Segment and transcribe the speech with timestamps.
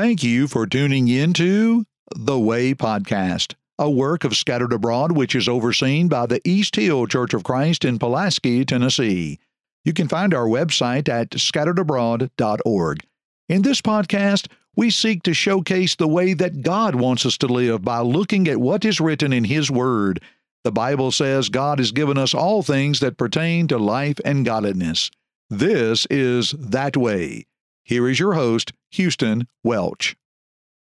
[0.00, 1.84] Thank you for tuning in to
[2.16, 7.06] The Way Podcast, a work of Scattered Abroad which is overseen by the East Hill
[7.06, 9.38] Church of Christ in Pulaski, Tennessee.
[9.84, 13.06] You can find our website at scatteredabroad.org.
[13.50, 17.82] In this podcast, we seek to showcase the way that God wants us to live
[17.82, 20.22] by looking at what is written in His Word.
[20.64, 25.10] The Bible says God has given us all things that pertain to life and godliness.
[25.50, 27.44] This is That Way.
[27.82, 30.16] Here is your host, Houston Welch.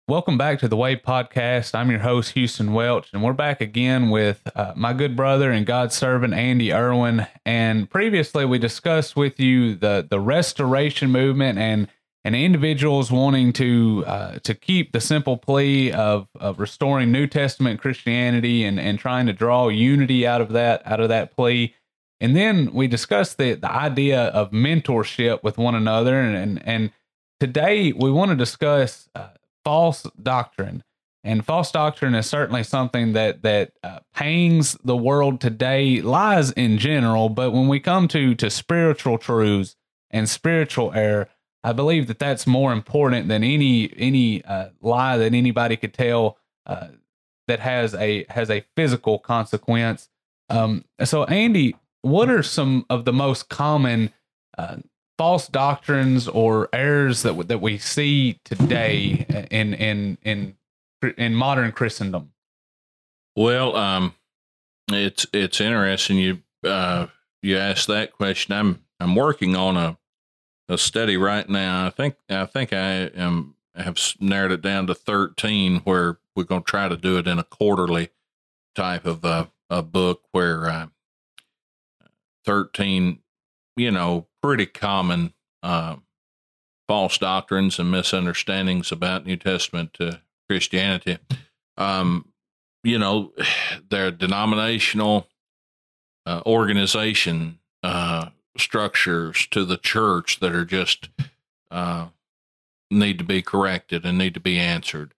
[0.06, 1.74] Welcome back to the Way Podcast.
[1.74, 5.66] I'm your host, Houston Welch, and we're back again with uh, my good brother and
[5.66, 7.26] God's servant, Andy Erwin.
[7.44, 11.88] And previously, we discussed with you the the restoration movement and
[12.24, 17.80] and individuals wanting to uh, to keep the simple plea of, of restoring New Testament
[17.80, 21.74] Christianity and and trying to draw unity out of that out of that plea.
[22.20, 26.92] And then we discussed the the idea of mentorship with one another, and and, and
[27.40, 29.28] today we want to discuss uh,
[29.64, 30.84] false doctrine.
[31.24, 36.78] And false doctrine is certainly something that that uh, pangs the world today, lies in
[36.78, 37.28] general.
[37.28, 39.76] But when we come to to spiritual truths
[40.10, 41.28] and spiritual error,
[41.64, 46.38] I believe that that's more important than any any uh, lie that anybody could tell
[46.66, 46.88] uh,
[47.48, 50.08] that has a has a physical consequence.
[50.48, 54.12] Um, so, Andy, what are some of the most common
[54.56, 54.76] uh,
[55.18, 60.56] false doctrines or errors that that we see today in in in
[61.18, 62.32] in modern Christendom?
[63.36, 64.14] Well, um,
[64.90, 67.08] it's it's interesting you uh,
[67.42, 68.54] you asked that question.
[68.54, 69.98] I'm I'm working on a
[70.68, 71.86] a study right now.
[71.86, 76.62] I think I think I am have narrowed it down to thirteen, where we're going
[76.62, 78.10] to try to do it in a quarterly
[78.74, 80.86] type of uh, a book where uh,
[82.44, 83.18] thirteen,
[83.76, 85.94] you know, pretty common uh,
[86.88, 90.12] false doctrines and misunderstandings about New Testament uh,
[90.48, 91.18] Christianity.
[91.76, 92.32] Um,
[92.82, 93.34] you know,
[93.90, 95.28] their denominational
[96.24, 101.10] uh, organization uh, structures to the church that are just
[101.70, 102.06] uh,
[102.90, 105.12] need to be corrected and need to be answered.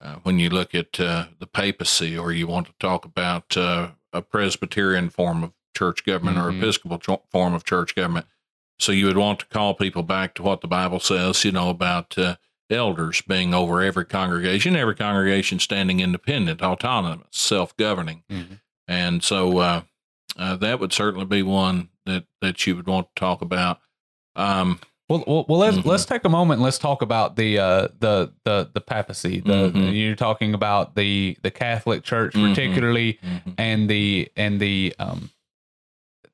[0.00, 3.88] Uh, when you look at uh, the papacy, or you want to talk about uh,
[4.12, 6.46] a Presbyterian form of church government mm-hmm.
[6.46, 8.26] or Episcopal ch- form of church government,
[8.78, 11.68] so you would want to call people back to what the Bible says, you know,
[11.68, 12.36] about uh,
[12.70, 18.22] elders being over every congregation, every congregation standing independent, autonomous, self governing.
[18.30, 18.54] Mm-hmm.
[18.86, 19.82] And so uh,
[20.36, 23.80] uh, that would certainly be one that, that you would want to talk about.
[24.36, 25.88] Um, well, well, well, let's mm-hmm.
[25.88, 29.40] let's take a moment and let's talk about the uh, the the the papacy.
[29.40, 29.88] The, mm-hmm.
[29.88, 32.50] you're talking about the the Catholic Church, mm-hmm.
[32.50, 33.50] particularly, mm-hmm.
[33.56, 35.30] and the and the um,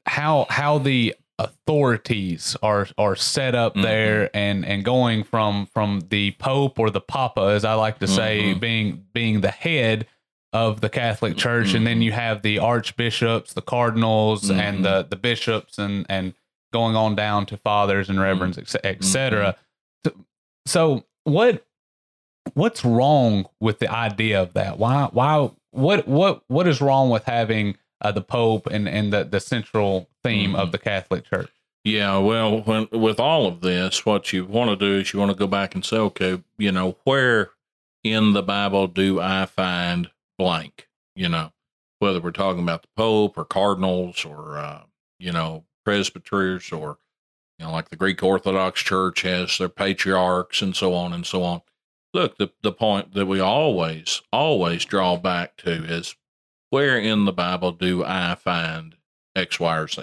[0.06, 3.82] how how the authorities are are set up mm-hmm.
[3.82, 8.06] there and and going from from the pope or the papa as i like to
[8.06, 8.60] say mm-hmm.
[8.60, 10.06] being being the head
[10.52, 11.78] of the catholic church mm-hmm.
[11.78, 12.02] and then mm-hmm.
[12.02, 14.82] you have the archbishops the cardinals and mm-hmm.
[14.82, 16.34] the the bishops and and
[16.72, 20.20] going on down to fathers and reverends etc et mm-hmm.
[20.20, 20.24] so,
[20.66, 21.66] so what
[22.52, 27.24] what's wrong with the idea of that why why what what what is wrong with
[27.24, 30.60] having uh, the Pope and and the the central theme mm-hmm.
[30.60, 31.50] of the Catholic Church.
[31.84, 35.32] Yeah, well, when with all of this, what you want to do is you want
[35.32, 37.50] to go back and say, okay, you know, where
[38.02, 40.88] in the Bible do I find blank?
[41.14, 41.52] You know,
[41.98, 44.82] whether we're talking about the Pope or cardinals or uh,
[45.18, 46.98] you know presbyters or
[47.58, 51.42] you know like the Greek Orthodox Church has their patriarchs and so on and so
[51.42, 51.60] on.
[52.14, 56.16] Look, the the point that we always always draw back to is
[56.74, 58.96] where in the Bible do I find
[59.36, 60.02] X, Y, or Z?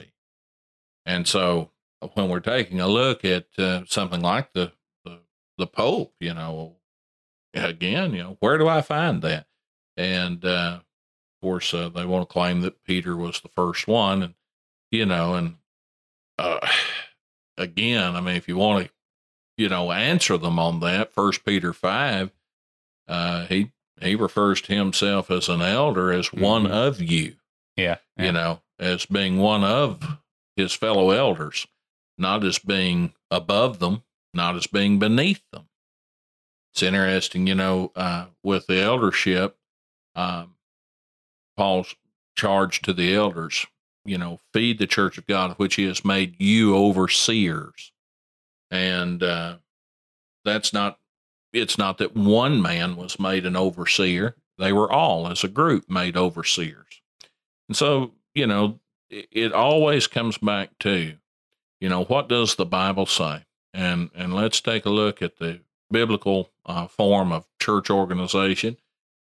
[1.06, 1.72] And so
[2.14, 4.72] when we're taking a look at uh, something like the,
[5.04, 5.20] the,
[5.58, 6.78] the Pope, you know,
[7.54, 9.48] again, you know, where do I find that?
[9.98, 14.24] And uh, of course, uh, they want to claim that Peter was the first one,
[14.24, 14.36] and
[14.92, 15.56] you know, and
[16.40, 16.66] uh,
[17.58, 18.92] again, I mean, if you want to,
[19.58, 22.32] you know, answer them on that, First Peter five,
[23.10, 23.74] uh, he
[24.04, 26.42] he refers to himself as an elder as mm-hmm.
[26.42, 27.36] one of you.
[27.78, 30.18] Yeah, yeah, You know, as being one of
[30.56, 31.68] his fellow elders,
[32.18, 34.04] not as being above them,
[34.34, 35.68] not as being beneath them.
[36.74, 39.58] It's interesting, you know, uh, with the eldership,
[40.16, 40.56] um,
[41.58, 41.96] Paul's
[42.36, 43.66] charge to the elders,
[44.06, 47.92] you know, feed the church of God, which he has made you overseers.
[48.70, 49.58] And uh,
[50.46, 50.98] that's not
[51.54, 55.90] it's not that one man was made an overseer, they were all, as a group,
[55.90, 57.02] made overseers.
[57.68, 61.14] And so, you know, it, it always comes back to,
[61.80, 63.46] you know, what does the Bible say?
[63.74, 68.78] And and let's take a look at the biblical uh, form of church organization.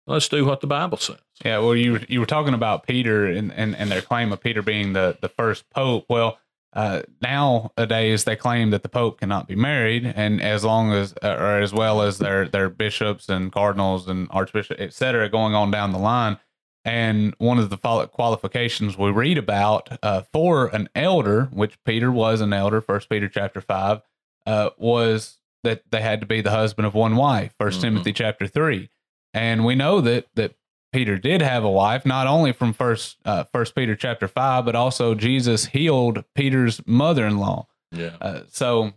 [0.06, 1.20] Let's do what the Bible says.
[1.44, 4.62] Yeah, well, you you were talking about Peter and, and, and their claim of Peter
[4.62, 6.06] being the, the first pope.
[6.08, 6.38] Well,
[6.72, 11.28] uh, nowadays they claim that the pope cannot be married, and as long as uh,
[11.38, 15.70] or as well as their their bishops and cardinals and archbishops, et cetera, going on
[15.70, 16.38] down the line.
[16.84, 22.40] And one of the qualifications we read about uh, for an elder, which Peter was
[22.40, 24.00] an elder, First Peter chapter five,
[24.46, 27.52] uh, was that they had to be the husband of one wife.
[27.60, 27.82] 1st Mhm.
[27.82, 28.88] Timothy chapter three,
[29.34, 30.54] and we know that that
[30.92, 34.74] Peter did have a wife, not only from first uh, First Peter chapter five, but
[34.74, 37.66] also Jesus healed Peter's mother-in-law.
[37.92, 38.16] Yeah.
[38.20, 38.92] Uh, so,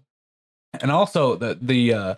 [0.81, 2.15] and also the the uh,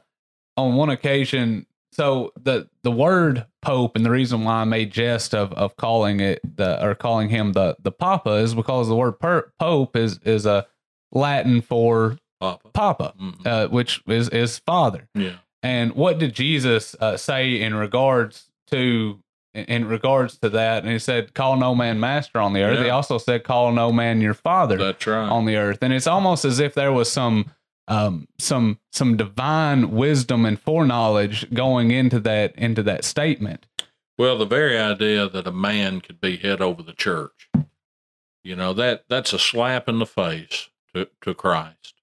[0.58, 5.34] on one occasion, so the the word pope and the reason why I made jest
[5.36, 9.20] of of calling it the or calling him the the papa is because the word
[9.20, 10.66] per, pope is is a
[11.12, 12.70] Latin for Papa.
[12.74, 13.46] papa, Mhm.
[13.48, 15.08] uh, which is is father.
[15.16, 15.38] Yeah.
[15.64, 19.20] And what did Jesus uh, say in regards to
[19.56, 20.84] in regards to that?
[20.84, 23.92] And he said, "Call no man master on the earth." He also said, "Call no
[23.92, 25.30] man your father That's right.
[25.30, 27.52] on the earth." And it's almost as if there was some
[27.88, 33.66] um, some some divine wisdom and foreknowledge going into that into that statement.
[34.18, 37.50] Well, the very idea that a man could be head over the church,
[38.44, 41.96] you know, that that's a slap in the face to, to Christ.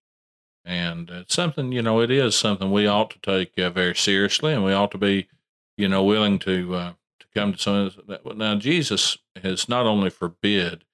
[0.65, 4.53] And it's something, you know, it is something we ought to take uh, very seriously
[4.53, 5.29] and we ought to be,
[5.77, 6.97] you know, willing to uh, to
[7.35, 7.91] come to some.
[8.37, 10.85] Now, Jesus has not only forbid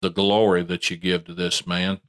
[0.00, 2.00] the glory that you give to this man,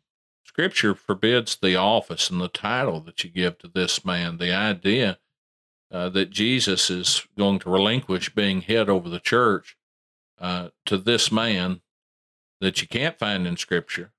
[0.43, 4.37] Scripture forbids the office and the title that you give to this man.
[4.37, 5.19] The idea
[5.91, 9.77] uh, that Jesus is going to relinquish being head over the church
[10.39, 11.81] uh, to this man
[12.61, 14.11] that you can't find in Scripture.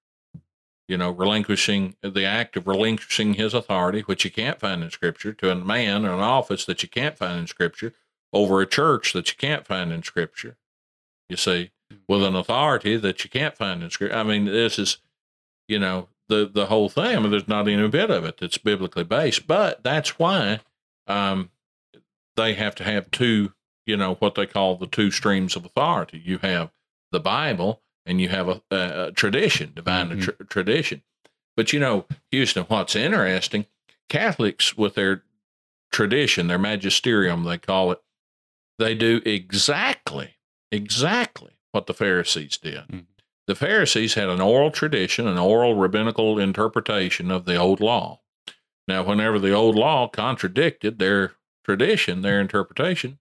[0.89, 5.33] You know, relinquishing the act of relinquishing his authority, which you can't find in Scripture,
[5.35, 7.95] to a man or an office that you can't find in Scripture,
[8.33, 10.57] over a church that you can't find in Scripture.
[11.29, 11.71] You see,
[12.09, 14.17] with an authority that you can't find in Scripture.
[14.17, 14.99] I mean, this is,
[15.69, 17.17] you know, the the whole thing.
[17.17, 20.61] I mean, there's not even a bit of it that's biblically based, but that's why
[21.07, 21.51] um,
[22.37, 23.53] they have to have two,
[23.87, 26.23] you know, what they call the two streams of authority.
[26.25, 26.71] You have
[27.13, 30.23] the Bible and you have a, a, a tradition, divine Mhm.
[30.23, 31.03] tr- tradition.
[31.57, 33.67] But you know, Houston, what's interesting,
[34.09, 35.23] Catholics with their
[35.93, 38.01] tradition, their magisterium, they call it,
[38.81, 40.37] they do exactly,
[40.73, 42.89] exactly what the Pharisees did.
[42.89, 43.07] Mhm.
[43.47, 48.23] The Pharisees had an oral tradition, an oral rabbinical interpretation of the old law.
[48.89, 51.35] Now, whenever the old law contradicted their
[51.65, 53.19] tradition, their interpretation,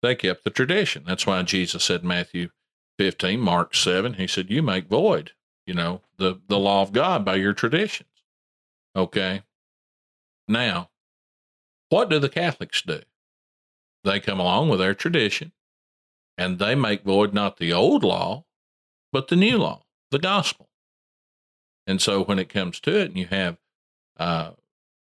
[0.00, 1.04] they kept the tradition.
[1.06, 2.50] That's why Jesus said in Matthew
[2.98, 5.32] 15, Mark 7, he said, You make void,
[5.66, 8.08] you know, the, the law of God by your traditions.
[8.94, 9.42] Okay.
[10.46, 10.90] Now,
[11.88, 13.00] what do the Catholics do?
[14.04, 15.52] They come along with their tradition
[16.38, 18.44] and they make void not the old law,
[19.12, 20.68] but the new law, the gospel.
[21.86, 23.58] And so when it comes to it, and you have
[24.18, 24.52] uh,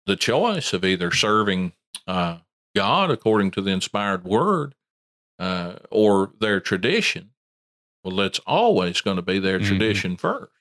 [0.06, 1.74] the choice of either serving
[2.08, 2.40] uh,
[2.76, 4.76] God according to the inspired word
[5.40, 7.32] uh, or their tradition,
[8.04, 9.68] well, it's always going to be their Mhm.
[9.68, 10.52] tradition first.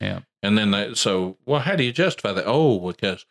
[0.00, 0.20] Yeah.
[0.42, 2.44] And then they, so, well, how do you justify that?
[2.46, 3.26] Oh, because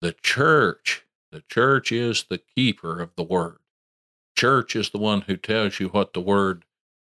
[0.00, 3.58] the church, the church is the keeper of the word.
[4.42, 6.64] Church is the one who tells you what the word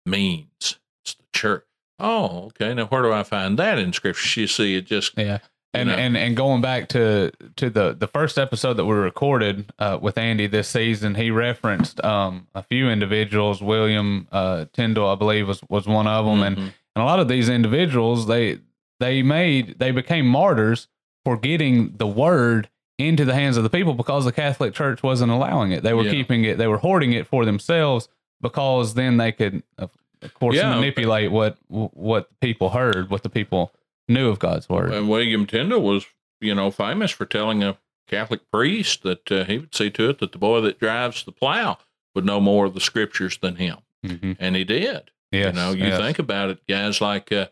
[0.06, 0.78] means.
[1.04, 1.66] It's the church.
[1.98, 2.76] Oh, okay.
[2.76, 4.40] Now, where do I find that in scripture?
[4.42, 5.40] You see, it just, Yeah.
[5.74, 5.96] You And, know.
[5.96, 10.20] and and going back to to the the first episode that we recorded uh, with
[10.20, 13.64] Andy this season, he referenced um, a few individuals.
[13.64, 16.74] William uh, Tyndale, I believe, was was one of them, and Mhm.
[16.96, 18.60] and a lot of these individuals they
[19.00, 20.88] they made they became martyrs
[21.26, 25.32] for getting the word into the hands of the people because the Catholic Church wasn't
[25.32, 25.84] allowing it.
[25.84, 26.12] They were Yeah.
[26.12, 26.58] keeping it.
[26.58, 28.08] They were hoarding it for themselves
[28.42, 29.90] because then they could, of
[30.36, 30.74] course, Yeah.
[30.76, 33.74] manipulate what what people heard, what the people
[34.08, 34.94] knew of God's word.
[34.94, 36.06] And William Tyndale was,
[36.42, 40.20] you know, famous for telling a Catholic priest that uh, he would see to it
[40.20, 41.78] that the boy that drives the plow
[42.14, 43.78] would know more of the scriptures than him.
[44.06, 44.36] Mhm.
[44.40, 45.10] And he did.
[45.32, 46.00] Yes, you know, you yes.
[46.00, 47.48] think about it, guys like, uh,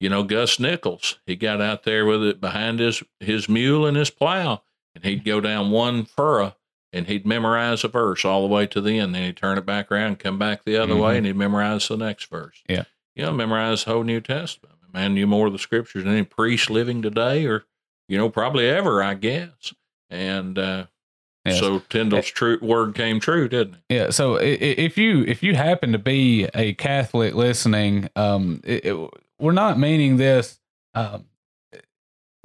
[0.00, 1.18] you know, Gus Nichols.
[1.26, 4.62] He got out there with it behind his, his mule and his plow,
[4.96, 6.56] and he'd go down one furrow
[6.92, 9.14] and he'd memorize a verse all the way to the end.
[9.14, 11.16] Then he'd turn it back around, come back the other way, Mhm.
[11.18, 12.62] and he'd memorize the next verse.
[12.68, 12.84] Yeah.
[13.14, 14.74] You know, memorize the whole New Testament.
[14.92, 17.64] Man knew more of the scriptures than any priest living today or,
[18.08, 19.74] you know, probably ever, I guess.
[20.08, 20.86] And uh,
[21.44, 21.60] Yes.
[21.60, 23.80] so Tyndale's true word came true, didn't it?
[23.94, 24.10] Yeah.
[24.10, 29.52] So if you if you happen to be a Catholic listening, um, it, it- we're
[29.52, 30.58] not meaning this
[30.94, 31.26] um,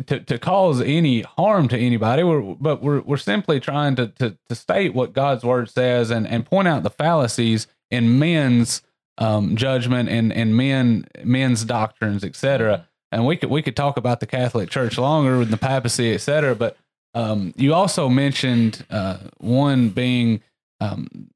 [0.04, 2.24] to, to cause any harm to anybody.
[2.24, 6.28] We're, but we're we're simply trying to, to to state what God's word says and
[6.28, 8.82] and point out the fallacies in men's
[9.18, 12.88] um, judgment and and men men's doctrines, etc.
[13.12, 16.56] And we could we could talk about the Catholic Church longer with the papacy, etc.
[16.56, 16.78] But
[17.14, 20.42] um, you also mentioned uh, one being
[20.80, 21.30] um,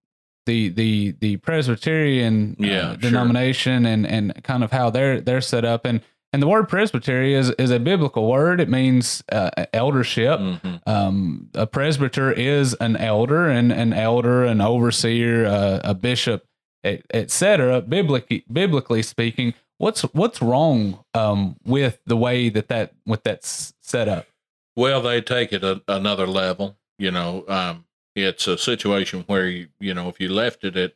[0.45, 2.97] the the the Presbyterian uh, Yeah, sure.
[2.97, 6.01] denomination and and kind of how they're they're set up and
[6.35, 8.59] and the word presbytery is is a biblical word.
[8.59, 10.37] It means uh, eldership.
[10.37, 10.81] Mhm.
[10.85, 16.45] Um, a presbyter is an elder, and an elder, an overseer, uh, a bishop,
[16.83, 17.79] etc.
[17.79, 24.09] Biblically, biblically speaking, what's what's wrong um, with the way that that with that's set
[24.09, 24.27] up?
[24.75, 26.75] Well, they take it a, another level.
[26.99, 30.95] You know, um, it's a situation where you, you know, if you left it at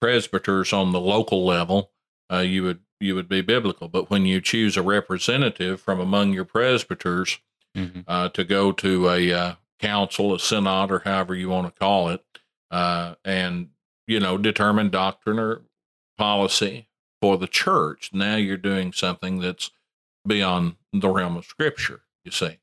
[0.00, 1.92] presbyters on the local level,
[2.32, 3.88] uh, you would you would be biblical.
[3.88, 7.38] But when you choose a representative from among your presbyters
[8.06, 12.08] uh, to go to a uh, council, a synod, or however you want to call
[12.08, 12.24] it,
[12.70, 13.70] uh, and
[14.06, 15.62] you know, determine doctrine or
[16.18, 16.88] policy
[17.20, 18.10] for the church.
[18.12, 19.70] Now you're doing something that's
[20.26, 22.02] beyond the realm of Scripture.
[22.24, 22.58] You see.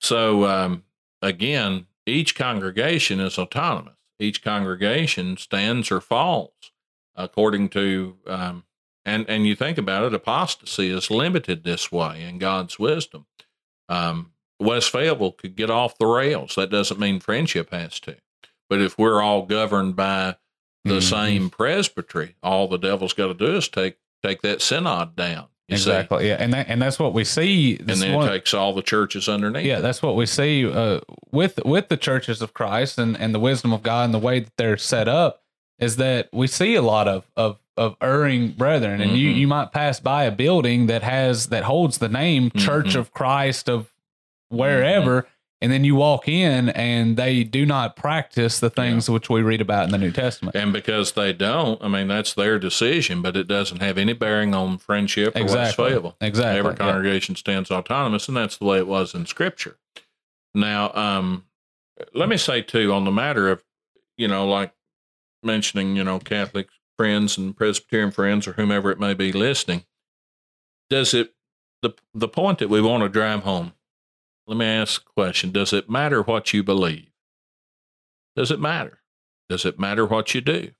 [0.00, 0.84] So um,
[1.22, 3.94] again, each congregation is autonomous.
[4.18, 6.52] Each congregation stands or falls
[7.16, 8.64] according to, um,
[9.06, 13.24] and and you think about it, apostasy is limited this way in God's wisdom.
[13.88, 16.54] Um, West Fayetteville could get off the rails.
[16.56, 18.16] That doesn't mean friendship has to.
[18.68, 20.36] But if we're all governed by
[20.84, 21.02] the Mhm.
[21.10, 25.46] same presbytery, all the devil's got to do is take take that synod down.
[25.68, 25.90] You see?
[25.90, 26.28] exactly.
[26.28, 27.76] Yeah, and that and that's what we see.
[27.78, 29.64] and then one- it takes all the churches underneath.
[29.66, 29.82] yeah, it.
[29.82, 31.00] that's what we see uh,
[31.32, 34.40] with with the churches of Christ and and the wisdom of God and the way
[34.40, 35.42] that they're set up
[35.78, 39.36] is that we see a lot of of of erring brethren, and you Mhm.
[39.36, 42.96] you might pass by a building that has that holds the name Church Mhm.
[43.00, 43.92] of Christ of
[44.48, 45.22] wherever.
[45.22, 45.30] Mm-hmm.
[45.62, 49.62] And then you walk in, and they do not practice the things which we read
[49.62, 50.54] about in the New Testament.
[50.54, 54.54] And because they don't, I mean, that's their decision, but it doesn't have any bearing
[54.54, 55.88] on friendship or Exactly.
[55.88, 56.16] Fayetteville.
[56.20, 56.58] Exactly.
[56.58, 56.76] Every yeah.
[56.76, 59.78] congregation stands autonomous, and that's the way it was in Scripture.
[60.54, 61.44] Now, um,
[62.12, 63.64] let me say, too, on the matter of,
[64.18, 64.74] you know, like
[65.42, 69.84] mentioning, you know, Catholic friends and Presbyterian friends or whomever it may be listening,
[70.88, 71.34] does it,
[71.82, 73.72] the, the point that we want to drive home,
[74.46, 77.10] let me ask a question Does it matter what you believe?
[78.36, 79.00] Does it matter?
[79.48, 80.72] Does it matter what you do?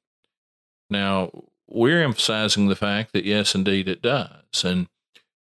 [0.91, 1.31] Now,
[1.69, 4.65] we're emphasizing the fact that yes, indeed, it does.
[4.65, 4.89] And,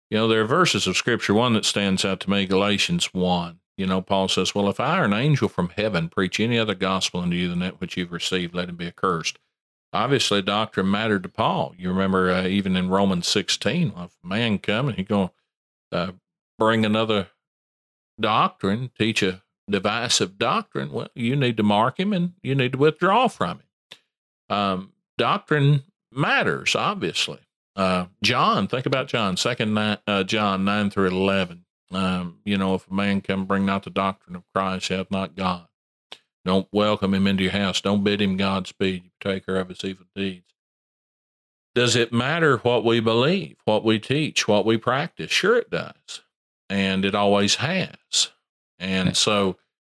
[0.10, 3.60] you know, there are verses of scripture, one that stands out to me, Galatians 1.
[3.78, 6.76] You know, Paul says, Well, if I or an angel from heaven preach any other
[6.76, 9.40] gospel unto you than that which you've received, let him be accursed.
[9.92, 11.74] Obviously, doctrine mattered to Paul.
[11.78, 15.30] You remember uh, even in Romans 16, well, if a man come and he going
[15.92, 16.12] to uh,
[16.60, 17.30] bring another
[18.20, 22.78] doctrine, teach a divisive doctrine, well, you need to mark him and you need to
[22.78, 24.56] withdraw from him.
[24.56, 27.40] Um, doctrine matters, obviously.
[27.76, 31.66] Uh, John, think about John, second nine, uh, John nine through eleven.
[31.92, 35.10] Um, you know, if a man come bring not the doctrine of Christ, he hath
[35.10, 35.69] not God.
[36.46, 37.82] Don't welcome him into your house.
[37.82, 39.04] Don't bid him Godspeed.
[39.04, 40.46] You partaker of his evil deeds.
[41.76, 45.32] Does it matter what we believe, what we teach, what we practice?
[45.32, 46.22] Sure, it does,
[46.70, 48.32] and it always has.
[48.80, 49.58] And so,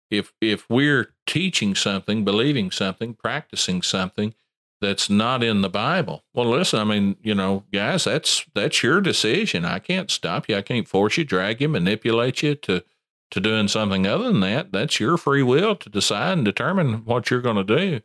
[0.09, 4.33] if if we're teaching something, believing something, practicing something
[4.81, 6.23] that's not in the Bible.
[6.33, 9.63] Well, listen, I mean, you know, guys, that's that's your decision.
[9.63, 10.57] I can't stop you.
[10.57, 12.83] I can't force you, drag you, manipulate you to
[13.31, 14.71] to doing something other than that.
[14.71, 18.01] That's your free will to decide and determine what you're going to do.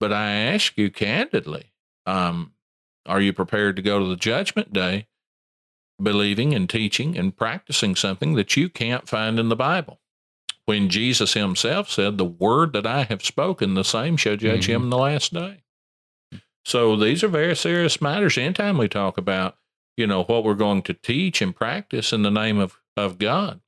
[0.00, 1.72] But I ask you candidly,
[2.06, 2.52] um,
[3.06, 5.08] are you prepared to go to the judgment day
[6.00, 10.00] believing and teaching and practicing something that you can't find in the Bible?
[10.64, 14.84] When Jesus himself said, The word that I have spoken, the same shall judge him
[14.84, 15.64] in the last day.
[16.64, 18.38] So these are very serious matters.
[18.38, 19.56] Anytime we talk about,
[19.96, 23.60] you know, what we're going to teach and practice in the name of, of God.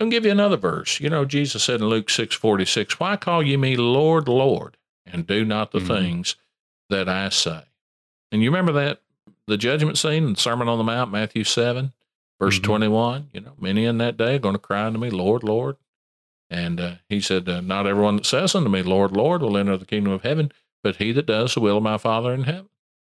[0.00, 0.98] I'll give you another verse.
[1.00, 4.76] You know, Jesus said in Luke six forty six, Why call you me Lord, Lord,
[5.06, 5.86] and do not the Mhm.
[5.88, 6.36] things
[6.88, 7.62] that I say?
[8.32, 9.02] And you remember that
[9.46, 11.92] the judgment scene in the Sermon on the Mount, Matthew seven,
[12.40, 12.62] verse Mhm.
[12.62, 13.28] twenty one.
[13.32, 15.76] You know, many in that day are going to cry unto me, Lord, Lord.
[16.48, 19.76] And uh, he said, uh, Not everyone that says unto me, Lord, Lord, will enter
[19.76, 20.52] the kingdom of heaven,
[20.82, 22.68] but he that does the will of my Father in heaven.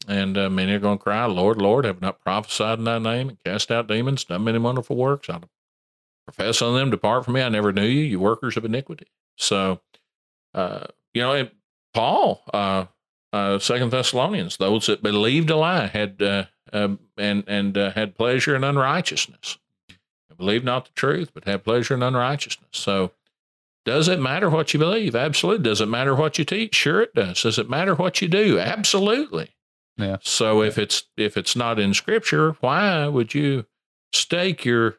[0.09, 3.29] And uh, many are going to cry, Lord, Lord, have not prophesied in thy name
[3.29, 5.29] and cast out demons, done many wonderful works?
[5.29, 5.41] I
[6.29, 7.43] profess on them, depart from me.
[7.43, 9.07] I never knew you, you workers of iniquity.
[9.37, 9.81] So,
[10.53, 11.51] uh, you know, and
[11.95, 12.85] Paul, uh,
[13.33, 18.15] uh, Second Thessalonians, those that believed a lie had uh, uh, and and uh, had
[18.15, 19.57] pleasure in unrighteousness.
[20.37, 22.69] believe not the truth, but have pleasure in unrighteousness.
[22.73, 23.13] So,
[23.87, 25.17] does it matter what you believe?
[25.17, 25.65] Absolutely.
[25.65, 26.75] Does it matter what you teach?
[26.75, 27.43] Sure, it does.
[27.43, 28.59] Does it matter what you do?
[28.59, 29.49] Absolutely.
[29.97, 30.19] Yeah.
[30.21, 33.65] So if it's if it's not in Scripture, why would you
[34.13, 34.97] stake your it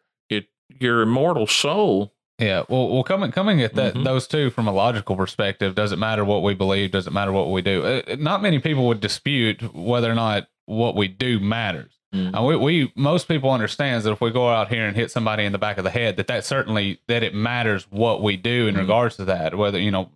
[0.80, 2.14] your immortal soul?
[2.38, 4.04] Yeah, well, well, coming coming at that Mhm.
[4.06, 6.92] those two from a logical perspective, does it matter what we believe?
[6.92, 7.84] Does it matter what we do?
[7.84, 11.92] Uh, not many people would dispute whether or not what we do matters.
[12.16, 12.34] Mhm.
[12.34, 15.44] And we, we most people understands that if we go out here and hit somebody
[15.44, 18.68] in the back of the head, that that certainly that it matters what we do
[18.68, 18.80] in Mhm.
[18.80, 19.56] regards to that.
[19.56, 20.10] Whether you know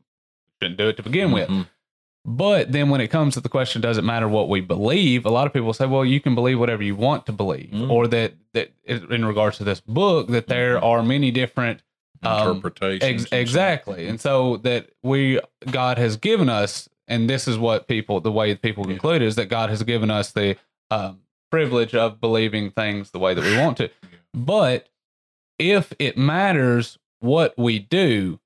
[0.61, 1.49] shouldn't do it to begin with.
[2.25, 5.25] But then when it comes to the question, does it matter what we believe?
[5.25, 7.89] A lot of people say, well, you can believe whatever you want to believe, Mm.
[7.89, 10.83] or that that in regards to this book, that there Mhm.
[10.83, 11.81] are many different
[12.21, 13.23] um, Interpretations.
[13.23, 14.07] Ex- exactly.
[14.07, 18.55] And so that we God has given us, and this is what people the way
[18.55, 18.93] people Yeah.
[18.93, 20.55] conclude is that God has given us the
[20.89, 21.19] um,
[21.51, 23.89] privilege of believing things the way that we want to.
[24.33, 24.87] But
[25.59, 28.39] if it matters what we do,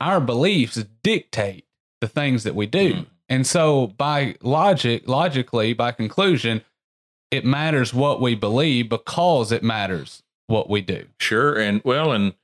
[0.00, 1.64] our beliefs dictate
[2.00, 2.94] the things that we do.
[2.94, 3.06] Mhm.
[3.28, 6.62] And so by logic, logically, by conclusion,
[7.30, 11.06] it matters what we believe because it matters what we do.
[11.20, 12.34] Sure, and well, and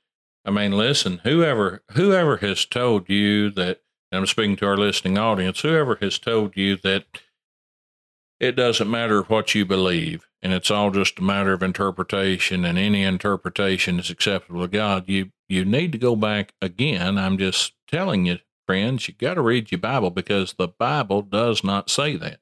[0.45, 5.17] I mean, listen, whoever whoever has told you that, and I'm speaking to our listening
[5.17, 7.03] audience, whoever has told you that
[8.39, 12.77] it doesn't matter what you believe, and it's all just a matter of interpretation, and
[12.77, 15.09] any interpretation is acceptable to God.
[15.09, 17.17] You you need to go back again.
[17.17, 21.63] I'm just telling you, friends, you got to read your Bible because the Bible does
[21.63, 22.39] not say that.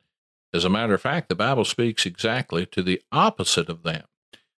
[0.54, 4.08] As a matter of fact, the Bible speaks exactly to the opposite of that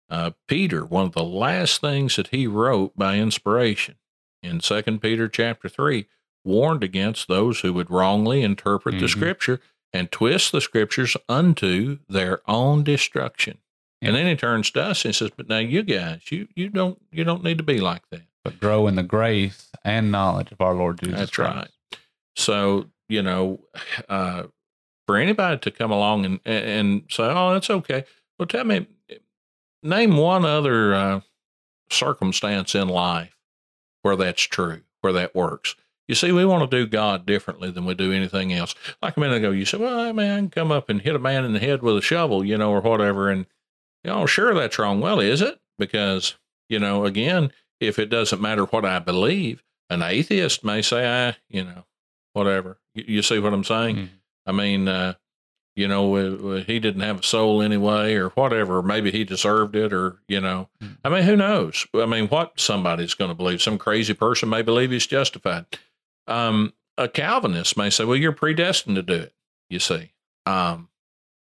[0.08, 3.96] uh, Peter, one of the last things that he wrote by inspiration
[4.42, 6.06] in Second Peter chapter three,
[6.44, 9.10] warned against those who would wrongly interpret the Mhm.
[9.10, 9.60] scripture
[9.92, 13.58] and twist the scriptures unto their own destruction.
[14.00, 14.08] Yeah.
[14.08, 17.02] And then he turns to us and says, "But now you guys, you you don't
[17.10, 20.60] you don't need to be like that." But grow in the grace and knowledge of
[20.60, 21.20] our Lord Jesus Christ.
[21.20, 21.56] That's Christ.
[21.56, 21.98] right.
[22.36, 23.60] So you know,
[24.08, 24.44] uh,
[25.06, 28.04] for anybody to come along and and say, "Oh, that's okay,"
[28.38, 28.86] well, tell me,
[29.82, 31.20] name one other uh,
[31.90, 33.36] circumstance in life
[34.02, 35.74] where that's true, where that works.
[36.06, 38.76] You see, we want to do God differently than we do anything else.
[39.02, 41.16] Like a minute ago, you said, "Well, I mean, I can come up and hit
[41.16, 43.46] a man in the head with a shovel, you know, or whatever," and
[44.04, 45.00] you know, sure, that's wrong.
[45.00, 45.58] Well, is it?
[45.78, 46.36] Because
[46.68, 51.36] you know, again, if it doesn't matter what I believe, an atheist may say, "I,
[51.48, 51.84] you know,
[52.32, 53.96] whatever." You, you see what I'm saying?
[53.96, 54.08] Mhm.
[54.46, 55.14] I mean, uh,
[55.74, 58.82] you know, he didn't have a soul anyway, or whatever.
[58.82, 60.96] Maybe he deserved it, or you know, Mm.
[61.04, 61.86] I mean, who knows?
[61.94, 63.60] I mean, what somebody's going to believe?
[63.60, 65.66] Some crazy person may believe he's justified.
[66.26, 69.34] Um, a Calvinist may say, "Well, you're predestined to do it."
[69.68, 70.12] You see,
[70.46, 70.88] um,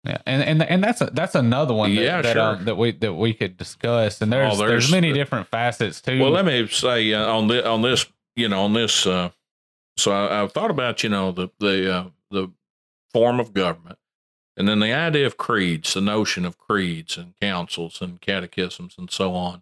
[0.07, 2.41] Yeah, and and and that's a, that's another one that, Yeah, that, sure.
[2.41, 4.21] um, that we that we could discuss.
[4.21, 6.19] And there's Oh, there's, there's- many different facets too.
[6.21, 9.05] Well, let me say uh, on this, on this, you know, on this.
[9.05, 9.31] Uh,
[9.97, 12.51] so I, I've thought about, you know, the the uh, the
[13.11, 13.99] form of government,
[14.55, 19.11] and then the idea of creeds, the notion of creeds and councils and catechisms and
[19.11, 19.61] so on.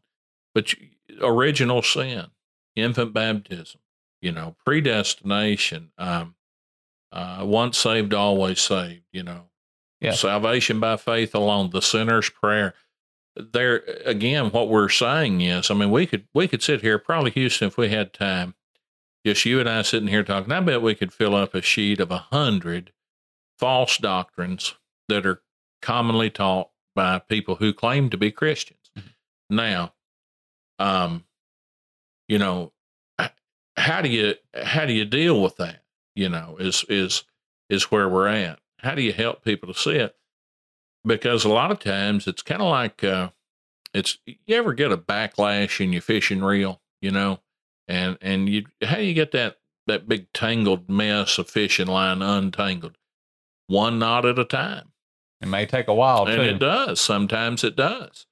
[0.54, 0.90] But you-
[1.22, 2.28] original sin,
[2.76, 3.80] infant baptism,
[4.22, 6.36] you know, predestination, um,
[7.12, 9.04] uh, once saved, always saved.
[9.14, 9.46] You know,
[10.06, 10.12] Yeah.
[10.14, 12.74] salvation by faith alone, the sinner's prayer
[13.38, 17.32] there again what we're saying is i mean we could we could sit here probably
[17.32, 18.56] houston if we had time
[19.26, 22.00] just you and i sitting here talking i bet we could fill up a sheet
[22.00, 22.94] of a hundred
[23.60, 24.76] false doctrines
[25.10, 25.42] that are
[25.82, 29.04] commonly taught by people who claim to be christians Mhm.
[29.50, 29.94] now
[30.80, 31.26] um
[32.30, 32.72] you know
[33.76, 35.84] how do you how do you deal with that
[36.16, 37.26] you know is is
[37.70, 40.16] is where we're at how do you help people to see it
[41.06, 43.30] because a lot of times it's kind of like uh,
[43.94, 47.40] it's you ever get a backlash in your fishing reel, you know,
[47.88, 52.22] and and you how do you get that that big tangled mess of fishing line
[52.22, 52.98] untangled,
[53.68, 54.92] one knot at a time,
[55.42, 56.42] it may take a while and too.
[56.42, 57.00] it does.
[57.00, 58.26] Sometimes it does,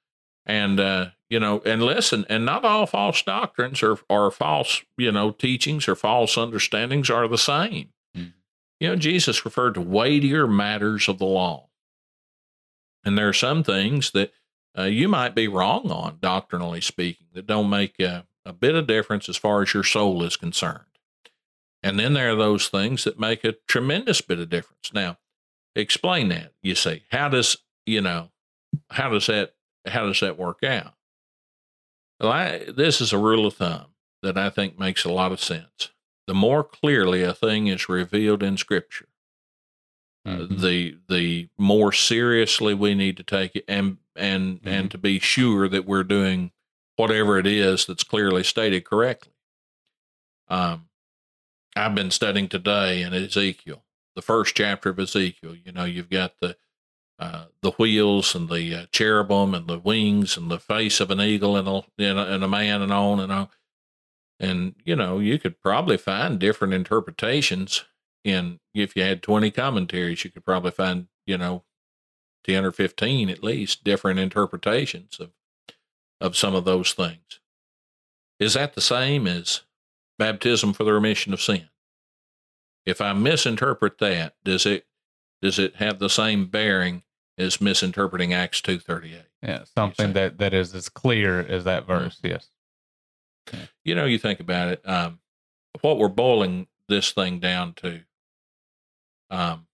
[0.46, 5.12] and uh, you know, and listen, and not all false doctrines or or false you
[5.12, 7.93] know teachings or false understandings are the same.
[8.80, 11.70] You know, Jesus referred to weightier matters of the law.
[13.06, 14.32] And there are some things that
[14.78, 18.88] uh, you might be wrong on, doctrinally speaking, that don't make a, a bit of
[18.88, 20.86] difference as far as your soul is concerned.
[21.82, 24.92] And then there are those things that make a tremendous bit of difference.
[24.94, 25.18] Now,
[25.76, 26.54] explain that.
[26.62, 28.30] You see, how does you know
[28.90, 29.54] how does that
[29.86, 30.94] how does that work out?
[32.20, 33.88] Well, I, this is a rule of thumb
[34.22, 35.90] that I think makes a lot of sense.
[36.28, 39.10] The more clearly a thing is revealed in Scripture,
[40.26, 40.60] uh, Mhm.
[40.62, 45.68] the the more seriously we need to take it and and and to be sure
[45.68, 46.52] that we're doing
[46.96, 49.34] whatever it is that's clearly stated correctly.
[50.48, 50.90] Um,
[51.76, 53.84] I've been studying today in Ezekiel,
[54.16, 55.56] the first chapter of Ezekiel.
[55.56, 56.58] You know, you've got the
[57.20, 61.22] uh, the wheels and the uh, cherubim and the wings and the face of an
[61.22, 63.50] eagle and a, and a, and a man and on and on.
[64.44, 67.86] And, you know, you could probably find different interpretations
[68.26, 71.64] in, if you had 20 commentaries, you could probably find, you know,
[72.44, 75.32] 10 or 15 at least different interpretations of,
[76.20, 77.40] of some of those things.
[78.38, 79.62] Is that the same as
[80.20, 81.70] baptism for the remission of sin?
[82.86, 84.86] If I misinterpret that, does it
[85.42, 87.04] does it have the same bearing
[87.38, 89.30] as misinterpreting Acts two thirty eight?
[89.42, 92.04] Yeah, something that that is as clear as that mm-hmm.
[92.04, 92.18] verse.
[92.18, 92.28] Mm-hmm.
[92.28, 92.50] Yes.
[93.84, 94.82] You know, you think about it.
[94.88, 95.20] Um,
[95.82, 98.02] what we're boiling this thing down to.
[99.30, 99.68] Um,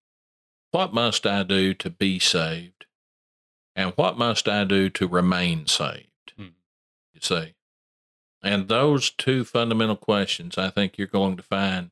[0.72, 2.86] what must I do to be saved,
[3.76, 6.34] and what must I do to remain saved?
[6.40, 6.54] Mm-hmm.
[7.14, 7.56] You see,
[8.42, 11.92] and those two fundamental questions, I think you're going to find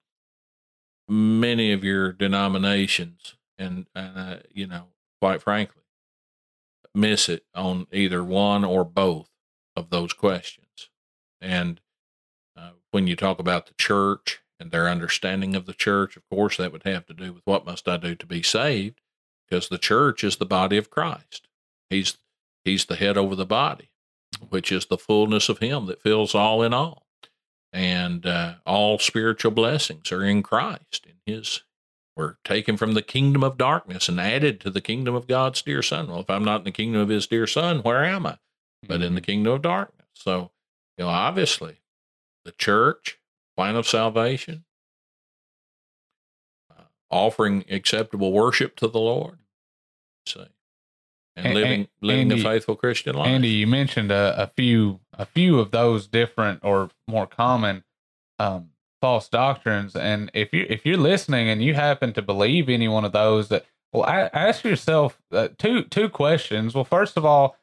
[1.08, 4.88] many of your denominations and, and uh, you know,
[5.20, 5.84] quite frankly,
[6.94, 9.30] miss it on either one or both
[9.76, 10.67] of those questions.
[11.42, 11.82] And
[12.56, 16.58] uh, when you talk about the church and their understanding of the church, of course,
[16.58, 19.02] that would have to do with what must I do to be saved,
[19.48, 21.48] because the church is the body of Christ.
[21.90, 22.18] He's
[22.66, 23.92] He's the head over the body,
[24.50, 27.08] which is the fullness of Him that fills all in all.
[27.72, 31.62] And uh, all spiritual blessings are in Christ, in His
[32.18, 35.84] were taken from the kingdom of darkness and added to the kingdom of God's dear
[35.84, 36.08] Son.
[36.08, 38.40] Well, if I'm not in the kingdom of His dear Son, where am I?
[38.86, 39.26] But in the mm-hmm.
[39.26, 40.08] kingdom of darkness.
[40.14, 40.52] So,
[40.98, 41.78] you know, obviously,
[42.46, 43.20] the church,
[43.56, 44.66] plan of salvation,
[46.72, 49.40] uh, offering acceptable worship to the Lord.
[50.26, 50.46] See.
[51.36, 53.28] And, living living Andy, a faithful Christian life.
[53.28, 57.84] Andy, you mentioned a, a few a few of those different or more common
[58.40, 59.96] um, false doctrines.
[59.96, 63.50] And if you if you're listening and you happen to believe any one of those,
[63.50, 66.74] that well, I, ask yourself uh, two two questions.
[66.74, 67.56] Well, first of all,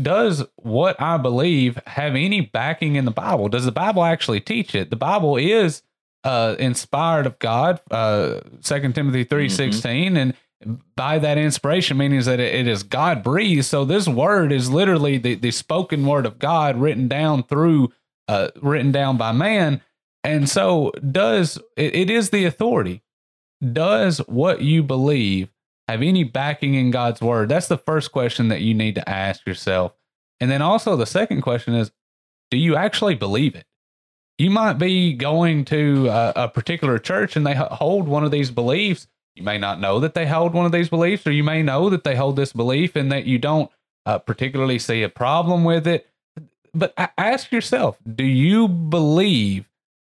[0.00, 3.48] does what I believe have any backing in the Bible?
[3.48, 4.90] Does the Bible actually teach it?
[4.90, 5.82] The Bible is
[6.24, 9.56] uh, inspired of God, uh, Second Timothy three mm-hmm.
[9.56, 10.34] sixteen, and
[10.94, 13.64] by that inspiration meaning that it is God breathed.
[13.64, 17.92] So this word is literally the, the spoken word of God written down through,
[18.28, 19.80] uh, written down by man.
[20.24, 23.02] And so, does it, it is the authority?
[23.72, 25.51] Does what you believe
[25.88, 27.48] have any backing in God's word?
[27.48, 29.92] That's the first question that you need to ask yourself.
[30.40, 31.92] And then also, the second question is
[32.50, 33.64] do you actually believe it?
[34.38, 38.50] You might be going to a, a particular church and they hold one of these
[38.50, 39.06] beliefs.
[39.34, 41.88] You may not know that they hold one of these beliefs, or you may know
[41.88, 43.70] that they hold this belief and that you don't
[44.04, 46.06] uh, particularly see a problem with it.
[46.74, 49.68] But ask yourself do you believe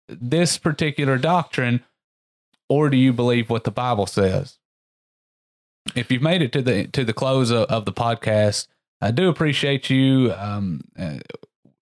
[0.08, 1.84] this particular doctrine,
[2.68, 4.58] or do you believe what the Bible says?
[5.94, 8.68] If you've made it to the to the close of, of the podcast,
[9.00, 10.32] I do appreciate you.
[10.36, 11.18] Um, uh,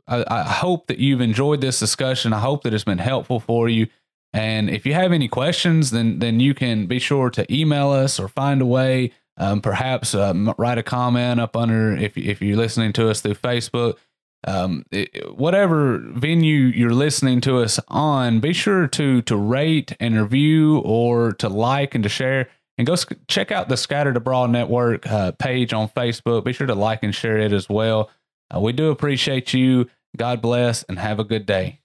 [0.06, 2.32] I, I hope that you've enjoyed this discussion.
[2.32, 3.86] I hope that it's been helpful for you.
[4.32, 8.18] And if you have any questions, then then you can be sure to email us
[8.18, 9.12] or find a way.
[9.36, 13.34] Um, perhaps um, write a comment up under if if you're listening to us through
[13.34, 13.96] Facebook
[14.44, 20.20] um, it, whatever venue you're listening to us on, be sure to to rate and
[20.20, 22.48] review or to like and to share.
[22.80, 26.44] And go sc- check out the Scattered Abroad Network uh, page on Facebook.
[26.44, 28.08] Be sure to like and share it as well.
[28.50, 29.90] Uh, we do appreciate you.
[30.16, 31.80] God bless and have a good day.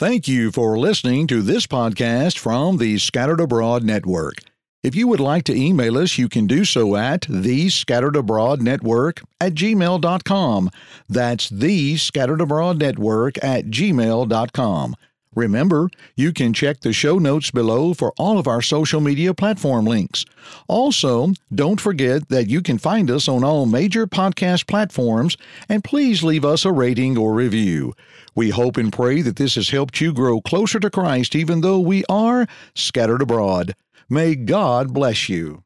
[0.00, 4.38] Thank you for listening to this podcast from the Scattered Abroad Network.
[4.82, 8.60] If you would like to email us, you can do so at the Scattered Abroad
[8.60, 10.70] Network at gmail.com.
[11.08, 14.96] That's the Scattered Abroad Network at gmail.com.
[15.36, 19.84] Remember, you can check the show notes below for all of our social media platform
[19.84, 20.24] links.
[20.66, 25.36] Also, don't forget that you can find us on all major podcast platforms,
[25.68, 27.92] and please leave us a rating or review.
[28.34, 31.80] We hope and pray that this has helped you grow closer to Christ, even though
[31.80, 33.74] we are scattered abroad.
[34.08, 35.65] May God bless you.